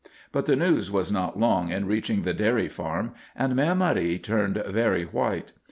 But 0.31 0.47
the 0.47 0.55
news 0.55 0.89
was 0.89 1.11
not 1.11 1.39
long 1.39 1.69
in 1.69 1.85
reaching 1.85 2.23
the 2.23 2.33
dairy 2.33 2.67
farm, 2.67 3.13
and 3.35 3.53
Mère 3.53 3.77
Marie 3.77 4.17
turned 4.17 4.55
very 4.65 5.03
white. 5.03 5.53